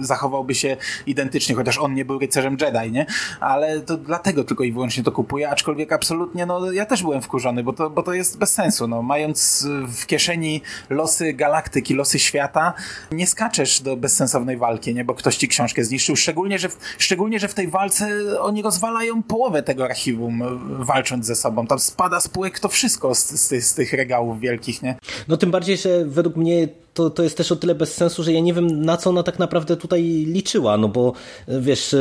[0.00, 3.06] e, zachowałby się identycznie, chociaż on nie był rycerzem Jedi, nie?
[3.40, 7.62] Ale to dlatego tylko i wyłącznie to kupuję, aczkolwiek absolutnie, no ja też byłem wkurzony,
[7.62, 12.74] bo to, bo to jest bez sensu, no mając w kieszeni losy galaktyki, losy świata,
[13.12, 15.04] nie skaczesz do bezsensownej walki, nie?
[15.04, 18.08] Bo ktoś ci książkę zniszczył, szczególnie, że w, szczególnie, że w tej walce
[18.40, 20.46] oni rozwalają połowę tego archiwum e,
[20.84, 21.66] walcząc ze sobą.
[21.66, 24.96] Tam spada z półek to wszystko z, z, z tych regałów wielkich, nie?
[25.28, 26.68] No tym bardziej, że według mnie
[27.00, 29.22] to, to jest też o tyle bez sensu, że ja nie wiem na co ona
[29.22, 31.12] tak naprawdę tutaj liczyła, no bo
[31.48, 31.96] wiesz,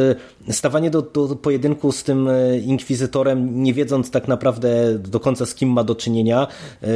[0.49, 5.55] stawanie do, do pojedynku z tym e, inkwizytorem, nie wiedząc tak naprawdę do końca z
[5.55, 6.47] kim ma do czynienia,
[6.81, 6.87] e,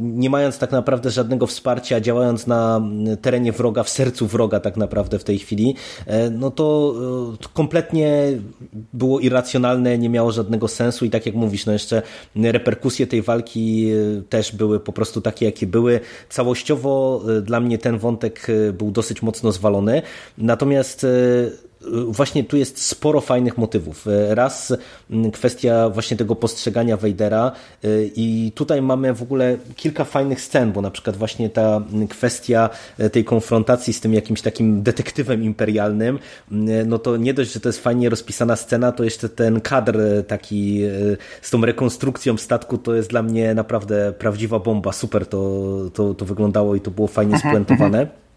[0.00, 2.82] nie mając tak naprawdę żadnego wsparcia, działając na
[3.22, 5.74] terenie wroga, w sercu wroga tak naprawdę w tej chwili,
[6.06, 6.94] e, no to
[7.54, 8.38] kompletnie
[8.92, 12.02] było irracjonalne, nie miało żadnego sensu i tak jak mówisz, no jeszcze
[12.36, 13.88] reperkusje tej walki
[14.28, 16.00] też były po prostu takie, jakie były.
[16.28, 20.02] Całościowo dla mnie ten wątek e, był dosyć mocno zwalony.
[20.38, 21.08] Natomiast e,
[22.08, 24.06] właśnie tu jest sporo fajnych motywów.
[24.08, 24.72] E, raz
[25.32, 27.52] kwestia właśnie tego postrzegania Vadera
[28.16, 32.70] i tutaj mamy w ogóle kilka fajnych scen, bo na przykład właśnie ta kwestia
[33.12, 36.18] tej konfrontacji z tym jakimś takim detektywem imperialnym,
[36.86, 40.80] no to nie dość, że to jest fajnie rozpisana scena, to jeszcze ten kadr taki
[41.42, 44.92] z tą rekonstrukcją statku to jest dla mnie naprawdę prawdziwa bomba.
[44.92, 48.06] Super to, to, to wyglądało i to było fajnie mhm, spuentowane.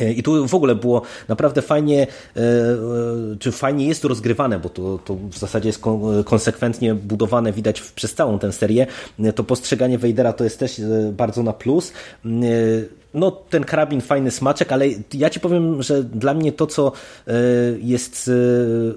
[0.00, 2.06] E, I tu w ogóle było naprawdę fajnie,
[2.36, 2.76] e, e,
[3.38, 5.82] czy fajnie jest to rozgrywane, bo to, to w zasadzie jest
[6.24, 8.86] konsekwentnie budowane, widać przez całą tę serię.
[9.34, 10.80] To postrzeganie Wejdera to jest też
[11.12, 11.92] bardzo na plus
[13.14, 16.92] no ten karabin fajny smaczek, ale ja ci powiem, że dla mnie to, co
[17.26, 17.32] e,
[17.80, 18.30] jest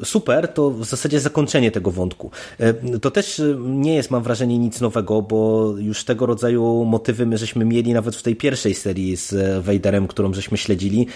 [0.01, 2.31] e, super, to w zasadzie zakończenie tego wątku.
[2.59, 7.37] E, to też nie jest, mam wrażenie, nic nowego, bo już tego rodzaju motywy my
[7.37, 11.07] żeśmy mieli nawet w tej pierwszej serii z Vaderem, którą żeśmy śledzili,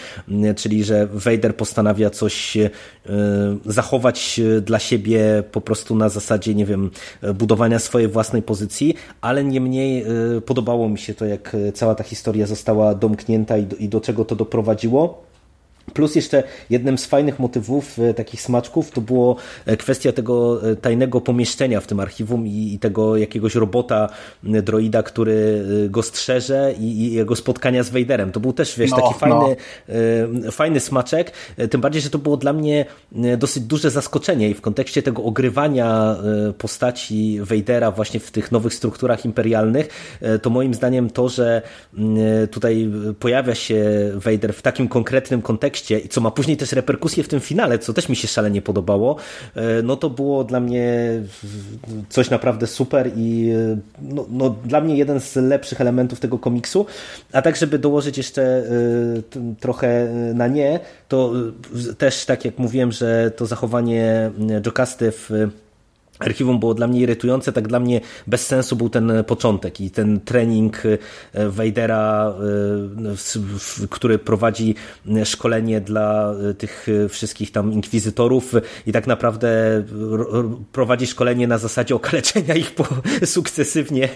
[0.56, 2.58] czyli że Vader postanawia coś
[3.66, 6.90] zachować dla siebie po prostu na zasadzie, nie wiem,
[7.36, 10.06] budowania swojej własnej pozycji, ale niemniej
[10.46, 14.26] podobało mi się to, jak cała ta historia została domknięta i do, i do czego
[14.26, 15.24] to doprowadziło.
[15.94, 20.76] Plus jeszcze jednym z fajnych motywów, e, takich smaczków, to było e, kwestia tego e,
[20.76, 24.10] tajnego pomieszczenia w tym archiwum i, i tego jakiegoś robota,
[24.44, 28.32] droida, który go strzeże i, i, jego spotkania z Vaderem.
[28.32, 29.56] To był też, wiesz, no, taki fajny,
[30.34, 30.52] no.
[30.52, 31.32] fajny smaczek,
[31.70, 32.86] tym bardziej, że to było dla mnie
[33.38, 36.16] dosyć duże zaskoczenie i w kontekście tego ogrywania
[36.58, 41.62] postaci Vadera właśnie w tych nowych strukturach imperialnych, to moim zdaniem to, że
[42.52, 47.24] tutaj pojawia się Vader w takim konkretnym kontekście, kontekście i co ma później też reperkusje
[47.24, 49.16] w tym finale, co też mi się szalenie podobało,
[49.56, 51.22] e, no to było dla mnie
[52.10, 56.86] coś naprawdę super i e, no, no dla mnie jeden z lepszych elementów tego komiksu,
[57.34, 58.64] a tak żeby dołożyć jeszcze e,
[59.60, 61.34] trochę na nie, to
[61.98, 65.30] też tak jak mówiłem, że to zachowanie Jokasty w
[66.24, 70.20] archiwum było dla mnie irytujące, tak dla mnie bez sensu był ten początek i ten
[70.20, 72.34] trening e, Vadera,
[73.84, 74.76] e, który prowadzi
[75.26, 78.54] szkolenie dla e, tych wszystkich tam inkwizytorów
[78.88, 79.84] i tak naprawdę
[80.72, 82.88] prowadzi szkolenie na zasadzie okaleczenia ich po,
[83.26, 84.10] sukcesywnie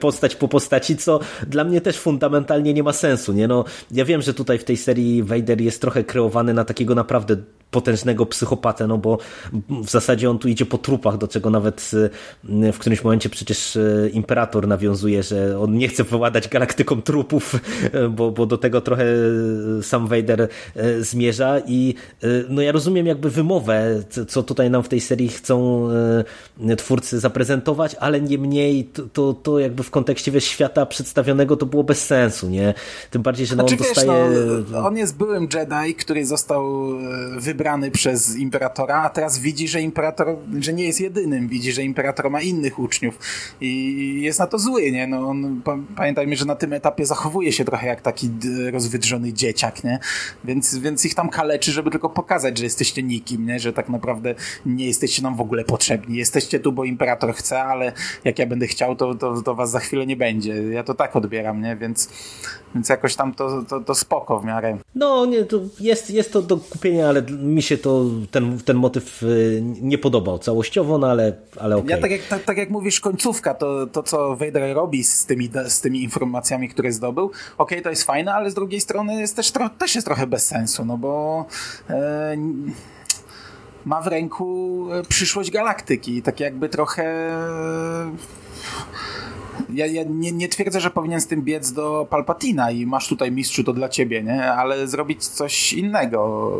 [0.00, 3.32] postać po postaci, co dla mnie też fundamentalnie nie ma sensu.
[3.32, 3.48] Nie?
[3.48, 7.36] No, ja wiem, że tutaj w tej serii Vader jest trochę kreowany na takiego naprawdę
[7.72, 9.18] potężnego psychopatę, no bo
[9.68, 11.90] w zasadzie on tu idzie po trupach, do czego nawet
[12.44, 17.54] y, w którymś momencie przecież y, Imperator nawiązuje, że on nie chce wyładać galaktyką trupów,
[17.94, 19.04] y, bo, bo do tego trochę
[19.82, 20.48] sam Vader
[21.00, 21.94] zmierza i
[22.48, 25.88] no ja rozumiem jakby wymowę, co tutaj nam w tej serii chcą
[26.76, 31.84] twórcy zaprezentować, ale niemniej to, to, to jakby w kontekście wiesz, świata przedstawionego to było
[31.84, 32.74] bez sensu, nie?
[33.10, 34.30] Tym bardziej, że no, znaczy, on dostaje...
[34.30, 36.88] Wiesz, no, on jest byłym Jedi, który został
[37.38, 41.82] wybrany wybrany przez imperatora, a teraz widzi, że imperator, że nie jest jedynym, widzi, że
[41.82, 43.18] imperator ma innych uczniów
[43.60, 45.06] i jest na to zły, nie?
[45.06, 45.62] No on,
[45.96, 48.30] pamiętajmy, że na tym etapie zachowuje się trochę jak taki
[48.72, 49.98] rozwydrzony dzieciak, nie?
[50.44, 53.60] Więc, więc ich tam kaleczy, żeby tylko pokazać, że jesteście nikim, nie?
[53.60, 54.34] Że tak naprawdę
[54.66, 56.16] nie jesteście nam w ogóle potrzebni.
[56.16, 57.92] Jesteście tu, bo imperator chce, ale
[58.24, 60.62] jak ja będę chciał, to, to, to was za chwilę nie będzie.
[60.62, 61.76] Ja to tak odbieram, nie?
[61.76, 62.08] Więc,
[62.74, 64.78] więc jakoś tam to, to, to spoko w miarę.
[64.94, 67.22] No, nie, to jest, jest to do kupienia, ale
[67.54, 71.86] mi się to ten, ten motyw y, nie podobał całościowo, no ale, ale okej.
[71.86, 71.96] Okay.
[71.96, 75.50] Ja tak jak, tak, tak jak mówisz, końcówka, to, to co Vader robi z tymi,
[75.66, 79.36] z tymi informacjami, które zdobył, okej, okay, to jest fajne, ale z drugiej strony jest
[79.36, 81.44] też, tro, też jest trochę bez sensu, no bo
[81.90, 82.36] e,
[83.84, 87.30] ma w ręku e, przyszłość galaktyki, tak jakby trochę...
[89.74, 93.32] Ja, ja nie, nie, twierdzę, że powinien z tym biec do Palpatina i masz tutaj
[93.32, 94.52] mistrzu, to dla ciebie, nie?
[94.52, 96.52] Ale zrobić coś innego.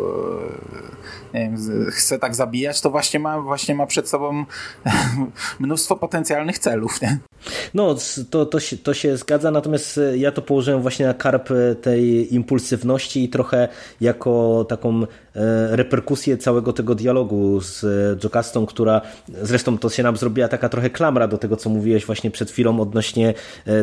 [1.35, 1.57] Nie wiem,
[1.91, 4.45] chce tak zabijać, to właśnie ma, właśnie ma przed sobą
[5.61, 7.19] mnóstwo potencjalnych celów, nie?
[7.75, 7.97] No,
[8.31, 11.75] to, to, się, to się zgadza, natomiast e, ja to położyłem właśnie na karp e,
[11.75, 13.69] tej impulsywności i trochę
[14.01, 15.07] jako taką e,
[15.77, 17.85] reperkusję całego tego dialogu z
[18.25, 19.01] Jocastą, która
[19.43, 22.81] zresztą to się nam zrobiła taka trochę klamra do tego, co mówiłeś właśnie przed chwilą
[22.81, 23.02] odnośnie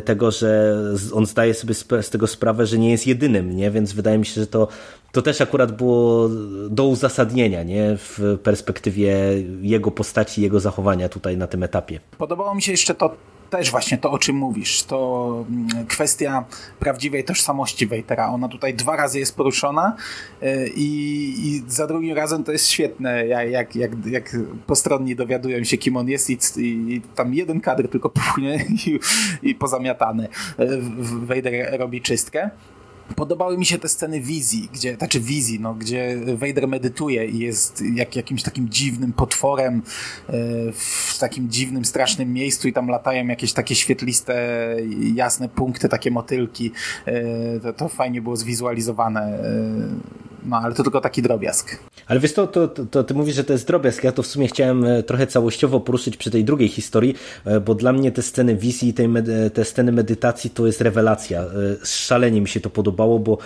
[0.05, 0.75] tego, że
[1.13, 3.71] on zdaje sobie z tego sprawę, że nie jest jedynym, nie?
[3.71, 4.67] więc wydaje mi się, że to
[5.11, 6.29] to też akurat było
[6.69, 7.97] do uzasadnienia nie?
[7.97, 9.15] w perspektywie
[9.61, 11.99] jego postaci, jego zachowania tutaj na tym etapie.
[12.17, 13.15] Podobało mi się jeszcze to,
[13.49, 16.45] też właśnie to, o czym mówisz, to mm, kwestia
[16.79, 18.29] prawdziwej tożsamości Weitera.
[18.29, 19.95] Ona tutaj dwa razy jest poruszona
[20.41, 20.87] e, i,
[21.47, 24.35] i za drugim razem to jest świetne, jak, jak, jak
[24.67, 28.99] postronni dowiadują się, kim on jest i, i tam jeden kadr tylko puchnie i,
[29.43, 30.27] i pozamiatany.
[31.25, 32.49] Vader robi czystkę.
[33.15, 37.83] Podobały mi się te sceny wizji, gdzie, znaczy wizji, no, gdzie Vader medytuje i jest
[37.93, 39.81] jak, jakimś takim dziwnym potworem
[40.29, 40.33] e,
[40.73, 44.75] w takim dziwnym, strasznym miejscu i tam latają jakieś takie świetliste,
[45.13, 46.71] jasne punkty, takie motylki.
[47.05, 49.39] E, to, to fajnie było zwizualizowane.
[50.49, 51.83] E, no, ale to tylko taki drobiazg.
[52.07, 54.03] Ale wiesz, to, to, to, ty mówisz, że to jest drobiazg.
[54.03, 57.15] Ja to w sumie chciałem trochę całościowo poruszyć przy tej drugiej historii,
[57.65, 59.07] bo dla mnie te sceny wizji, te,
[59.53, 61.45] te sceny medytacji to jest rewelacja.
[61.83, 63.37] Szalenie mi się to podoba podobało, bo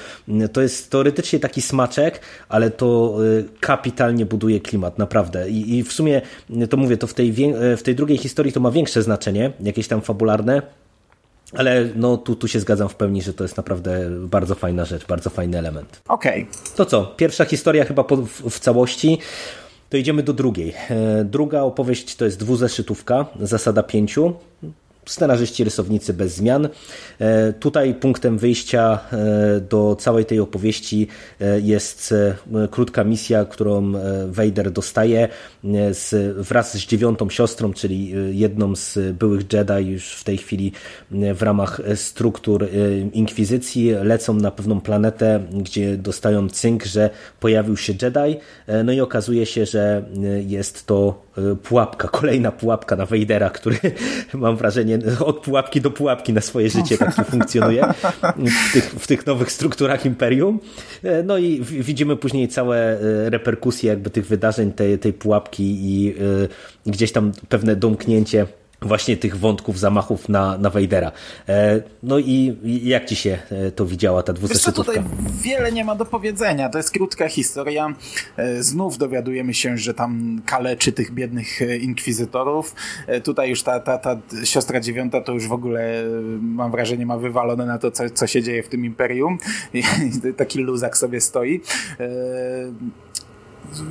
[0.53, 3.17] to jest teoretycznie taki smaczek, ale to
[3.59, 5.49] kapitalnie buduje klimat, naprawdę.
[5.49, 6.21] I, i w sumie
[6.69, 7.33] to mówię, to w tej,
[7.77, 10.61] w tej drugiej historii to ma większe znaczenie, jakieś tam fabularne.
[11.57, 15.05] Ale no tu, tu się zgadzam w pełni, że to jest naprawdę bardzo fajna rzecz,
[15.05, 16.01] bardzo fajny element.
[16.07, 16.43] Okej.
[16.43, 16.75] Okay.
[16.75, 17.05] To co?
[17.05, 19.19] Pierwsza historia chyba po, w, w całości.
[19.89, 20.73] To idziemy do drugiej.
[20.89, 24.33] E, druga opowieść to jest dwuzeszytówka, zasada pięciu
[25.05, 26.69] scenarzyści, rysownicy bez zmian.
[27.19, 31.07] E, tutaj punktem wyjścia e, do całej tej opowieści
[31.41, 32.13] e, jest
[32.71, 33.93] krótka misja, którą
[34.27, 35.27] Vader dostaje
[35.91, 40.71] z, wraz z dziewiątą siostrą, czyli jedną z byłych Jedi już w tej chwili
[41.11, 42.67] w ramach struktur
[43.13, 43.91] Inkwizycji.
[44.03, 48.39] Lecą na pewną planetę, gdzie dostają cynk, że pojawił się Jedi.
[48.83, 50.05] No i okazuje się, że
[50.47, 51.22] jest to
[51.63, 53.77] pułapka, kolejna pułapka na Vadera, który
[54.33, 57.85] mam wrażenie od pułapki do pułapki na swoje życie tak funkcjonuje
[58.69, 60.59] w tych, w tych nowych strukturach Imperium.
[61.23, 66.15] No i widzimy później całe e, reperkusje jakby tych wydarzeń, tej, tej pułapki i
[66.85, 68.47] e, gdzieś tam pewne domknięcie
[68.85, 71.11] właśnie tych wątków zamachów na, na Vadera.
[71.49, 74.33] E, no i jak ci się e, to widziała ta
[74.71, 75.03] tutaj
[75.41, 76.69] wiele nie ma do powiedzenia.
[76.69, 77.95] To jest krótka historia.
[78.37, 82.75] E, znów dowiadujemy się, że tam kaleczy tych biednych inkwizytorów.
[83.23, 86.03] Tutaj już ta, ta, ta siostra dziewiąta to już w ogóle
[86.41, 89.37] mam wrażenie ma wywalone na to, co, co się dzieje w tym imperium.
[90.37, 91.61] Taki luzak sobie stoi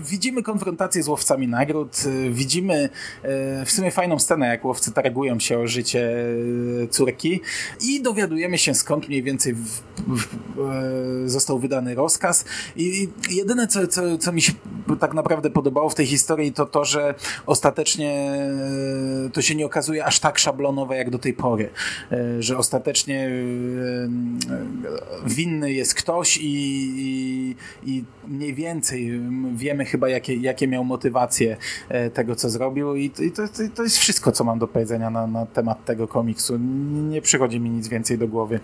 [0.04, 1.96] widzimy konfrontację z łowcami nagród,
[2.30, 2.88] widzimy
[3.64, 6.10] w sumie fajną scenę, jak łowcy targują się o życie
[6.90, 7.40] córki
[7.80, 10.28] i dowiadujemy się skąd mniej więcej w, w,
[11.26, 12.44] został wydany rozkaz.
[12.76, 14.52] I jedyne co, co, co mi się
[15.00, 17.14] tak naprawdę podobało w tej historii to to, że
[17.46, 18.38] ostatecznie
[19.32, 21.70] to się nie okazuje aż tak szablonowe jak do tej pory,
[22.38, 23.30] że ostatecznie
[25.26, 26.44] winny jest ktoś i,
[26.96, 29.20] i, i mniej więcej
[29.54, 31.56] wiemy chyba jakie, jakie miał motywacje
[31.88, 33.42] e, tego, co zrobił i, to,
[33.74, 36.58] to, jest wszystko, co mam do powiedzenia na, na temat tego komiksu.
[36.92, 38.60] Nie przychodzi mi nic więcej do głowy.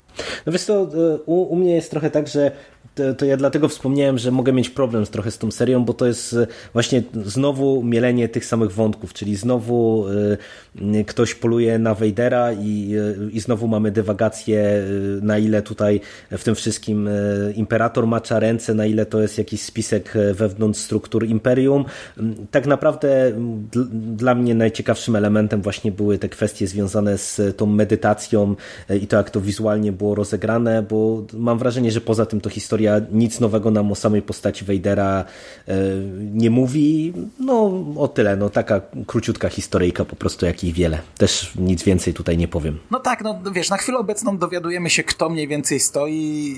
[0.46, 2.52] No wiesz to e, u, u mnie jest trochę tak, że
[2.98, 5.94] to, to, ja dlatego wspomniałem, że mogę mieć problem z, trochę z tą serią, bo
[5.94, 10.06] to jest e, właśnie znowu mielenie tych samych wątków, czyli znowu
[10.98, 14.58] y, ktoś poluje na Wejdera i, y, i znowu mamy dywagację,
[15.18, 17.08] y, na ile tutaj w tym wszystkim
[17.54, 21.84] imperator macza ręce, na ile to jest jakiś spisek wewnątrz struktur imperium.
[22.50, 23.32] Tak naprawdę
[24.16, 28.54] dla mnie najciekawszym elementem właśnie były te kwestie związane z tą medytacją
[29.02, 33.00] i to, jak to wizualnie było rozegrane, bo mam wrażenie, że poza tym to historia
[33.12, 35.24] nic nowego nam o samej postaci Vadera
[35.68, 35.74] e,
[36.32, 37.12] nie mówi.
[37.40, 40.98] No o tyle, no taka króciutka historyjka po prostu jak i wiele.
[41.18, 42.78] Też nic więcej tutaj nie powiem.
[42.90, 46.54] No tak, no wiesz, na chwilę obecną dowiadujemy się kto mniej więcej stoi,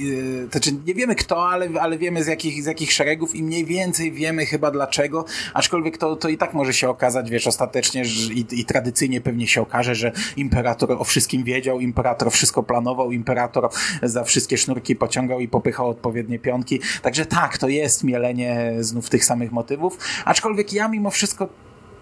[0.46, 3.64] e, znaczy nie wiemy kto, ale, ale wiemy z jakich, z jakich szeregów i mniej
[3.64, 8.34] więcej wiemy chyba dlaczego, aczkolwiek to, to i tak może się okazać, wiesz, ostatecznie że,
[8.34, 13.68] i, i tradycyjnie pewnie się okaże, że imperator o wszystkim wiedział, imperator wszystko planował, imperator
[14.02, 16.80] za wszystkie sznurki pociągał i popychał odpowiednie pionki.
[17.02, 21.48] Także tak, to jest mielenie znów tych samych motywów, aczkolwiek ja mimo wszystko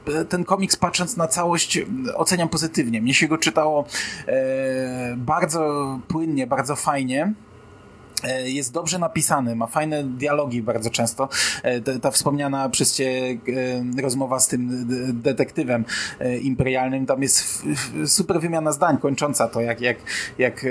[0.06, 1.78] e, ten komiks patrząc na całość
[2.14, 3.02] oceniam pozytywnie.
[3.02, 3.84] Mnie się go czytało
[4.26, 7.32] e, bardzo płynnie, bardzo fajnie.
[8.24, 11.28] E, jest dobrze napisany, ma fajne dialogi bardzo często.
[11.62, 13.38] E, ta, wspomniana przez cię
[13.96, 14.86] e, rozmowa z tym
[15.22, 15.84] detektywem
[16.42, 17.62] imperialnym, tam jest
[18.06, 19.96] super wymiana zdań kończąca to, jak, jak,
[20.38, 20.66] jak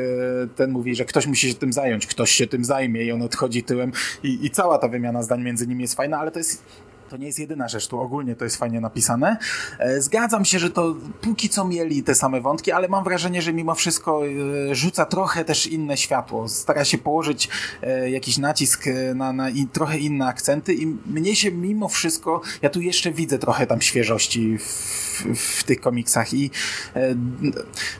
[0.56, 3.64] ten mówi, że ktoś musi się tym zająć, ktoś się tym zajmie i on odchodzi
[3.64, 3.92] tyłem
[4.24, 6.64] i, i cała ta wymiana zdań między nimi jest fajna, ale to jest
[7.10, 9.38] to nie jest jedyna rzecz, tu ogólnie to jest fajnie napisane.
[9.80, 13.54] E, zgadzam się, że to póki co mieli te same wątki, ale mam wrażenie, że
[13.54, 16.50] mimo wszystko e, rzuca trochę też inne światło.
[16.50, 17.50] Stara się położyć
[17.82, 22.82] e, jakiś nacisk na, na trochę inne akcenty i mnie się mimo wszystko, ja tu
[22.82, 26.52] jeszcze widzę trochę tam świeżości w, w tych komiksach i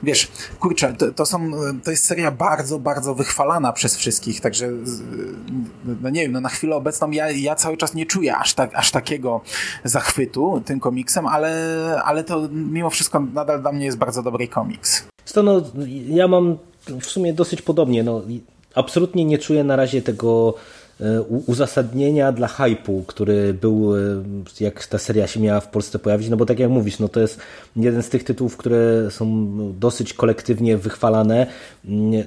[0.04, 1.52] wiesz, kurczę, to, to, są,
[1.84, 4.70] to jest seria bardzo, bardzo wychwalana przez wszystkich, także
[6.02, 8.76] no nie wiem, no na chwilę obecną ja, ja cały czas nie czuję aż tak,
[8.76, 9.42] aż tak takiego
[9.84, 11.52] zachwytu tym komiksem, ale,
[12.06, 15.08] ale to mimo wszystko nadal dla mnie jest bardzo dobry komiks.
[15.34, 15.62] To no,
[16.10, 16.58] ja mam
[17.02, 18.04] w sumie dosyć podobnie.
[18.04, 18.22] No,
[18.76, 20.54] absolutnie nie czuję na razie tego
[21.02, 24.00] e, uzasadnienia dla hypu, który był, e,
[24.60, 27.20] jak ta seria się miała w Polsce pojawić, no bo tak jak mówisz, no to
[27.20, 27.40] jest
[27.76, 29.48] jeden z tych tytułów, które są
[29.80, 31.48] dosyć kolektywnie wychwalane.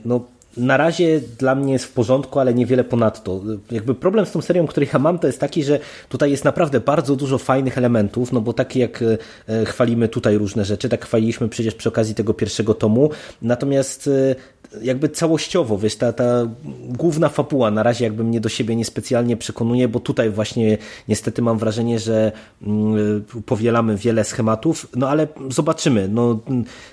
[0.04, 0.20] No,
[0.56, 3.40] na razie dla mnie jest w porządku, ale niewiele ponadto.
[3.70, 6.80] Jakby problem z tą serią, który ja mam, to jest taki, że tutaj jest naprawdę
[6.80, 9.04] bardzo dużo fajnych elementów, no bo tak jak
[9.48, 13.10] e, chwalimy tutaj różne rzeczy, tak chwaliliśmy przecież przy okazji tego pierwszego tomu,
[13.42, 14.34] natomiast e,
[14.82, 16.48] jakby całościowo, wiesz, ta, ta
[16.88, 20.78] główna fabuła na razie jakby mnie do siebie niespecjalnie przekonuje, bo tutaj właśnie
[21.08, 26.08] niestety mam wrażenie, że mm, powielamy wiele schematów, no ale zobaczymy.
[26.08, 26.40] No,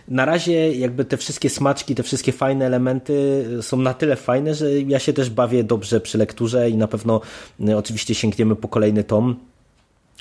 [0.08, 4.82] na razie jakby te wszystkie smaczki, te wszystkie fajne elementy są na tyle fajne, że
[4.82, 7.22] ja się też bawię dobrze przy lekturze i na pewno
[7.70, 9.36] y, oczywiście sięgniemy po kolejny tom.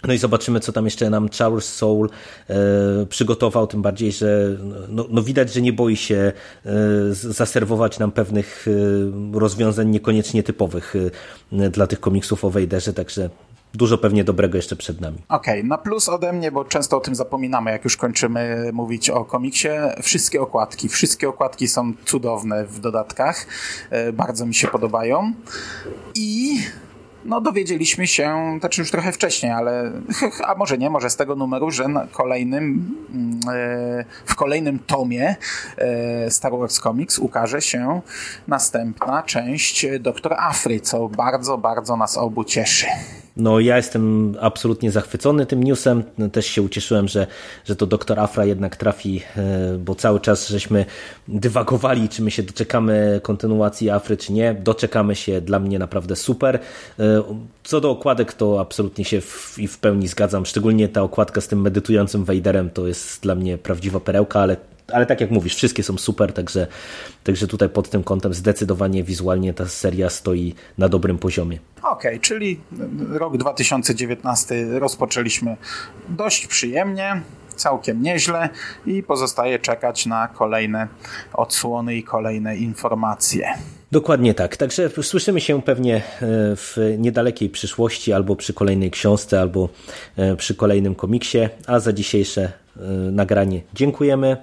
[0.05, 2.11] No i zobaczymy, co tam jeszcze nam Charles Soul
[2.49, 2.55] e,
[3.09, 4.57] przygotował, tym bardziej, że
[4.89, 6.33] no, no, widać, że nie boi się
[6.67, 6.73] e,
[7.13, 8.67] zaserwować nam pewnych
[9.35, 10.95] e, rozwiązań niekoniecznie typowych
[11.71, 13.31] dla tych komiksów o Wejderze, także
[13.75, 15.19] dużo pewnie dobrego jeszcze przed nami.
[15.29, 19.11] Okej, okay, na plus ode mnie, bo często o tym zapominamy, jak już kończymy mówić
[19.11, 19.69] o komiksie.
[20.03, 23.47] Wszystkie okładki, wszystkie okładki są cudowne w dodatkach.
[24.13, 25.33] Bardzo mi się podobają.
[26.15, 26.59] I
[27.27, 29.93] no dowiedzieliśmy się, znaczy już trochę wcześniej, ale
[30.49, 35.37] a może nie, może z tego numeru, że kolejnym, mm, e, w kolejnym tomie
[35.79, 38.01] e, Star Wars Comics ukaże się
[38.49, 42.87] następna część Doktor Afry, co bardzo, bardzo nas obu cieszy.
[43.37, 46.03] No ja jestem absolutnie zachwycony tym newsem.
[46.33, 47.27] Też się ucieszyłem, że,
[47.65, 50.85] że to doktor Afra jednak trafi, e, bo cały czas żeśmy
[51.29, 54.55] dywagowali, czy my się doczekamy kontynuacji Afry, czy nie.
[54.55, 56.59] Doczekamy się, dla mnie naprawdę super.
[56.99, 57.23] E,
[57.65, 60.47] co do okładek, to absolutnie się w, i w pełni zgadzam.
[60.47, 64.57] Szczególnie ta okładka z tym medytującym Wejderem to jest dla mnie prawdziwa perełka, ale
[64.93, 66.67] ale tak jak mówisz, wszystkie są super, także,
[67.25, 71.59] także tutaj pod tym kątem zdecydowanie wizualnie ta seria stoi na dobrym poziomie.
[71.83, 72.61] Okej, czyli
[73.11, 75.57] rok 2019 rozpoczęliśmy
[76.09, 77.23] dość przyjemnie,
[77.57, 78.49] całkiem nieźle
[78.87, 80.89] i pozostaje czekać na kolejne
[81.33, 83.49] odsłony i kolejne informacje.
[83.93, 84.57] Dokładnie tak.
[84.57, 86.03] Także słyszymy się pewnie e,
[86.57, 89.69] w niedalekiej przyszłości, albo przy kolejnej książce, albo
[90.17, 91.39] e, przy kolejnym komiksie.
[91.67, 92.81] A za dzisiejsze e,
[93.13, 94.37] nagranie dziękujemy.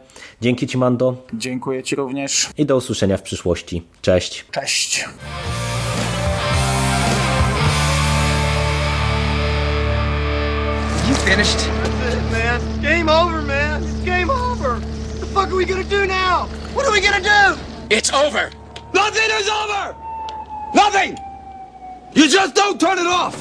[0.44, 1.16] Dzięki Ci, Mando.
[1.34, 2.50] Dziękuję Ci również.
[2.58, 3.84] I do usłyszenia w przyszłości.
[4.02, 4.46] Cześć.
[4.52, 5.06] Cześć.
[11.10, 11.58] You finished?
[11.58, 12.62] That's it, man.
[12.82, 13.84] Game over, man.
[13.84, 14.80] It's game over.
[14.80, 16.48] What the fuck are we gonna do now?
[16.76, 17.60] What are we gonna do?
[17.90, 18.50] It's over.
[18.94, 19.96] Nothing is over!
[20.76, 21.18] Nothing!
[22.16, 23.36] You just don't turn it off!